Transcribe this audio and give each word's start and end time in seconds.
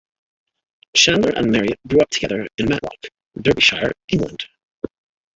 Chandler 0.95 1.31
and 1.35 1.51
Marriott 1.51 1.79
grew 1.87 1.99
up 1.99 2.09
together 2.09 2.47
in 2.57 2.69
Matlock, 2.69 2.95
Derbyshire, 3.39 3.91
England. 4.07 4.45